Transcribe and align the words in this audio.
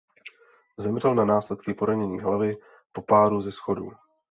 Zemřel 0.77 1.15
na 1.15 1.25
následky 1.25 1.73
poranění 1.73 2.19
hlavy 2.19 2.57
po 2.91 3.01
pádu 3.01 3.41
ze 3.41 3.51
schodů. 3.51 3.91